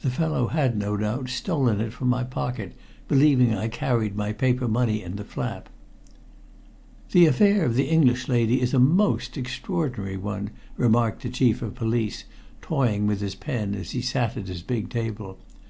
[0.00, 2.72] The fellow had, no doubt, stolen it from my pocket
[3.08, 5.68] believing I carried my paper money in the flap.
[7.12, 11.74] "The affair of the English lady is a most extraordinary one," remarked the Chief of
[11.74, 12.24] Police,
[12.62, 15.38] toying with his pen as he sat at his big table.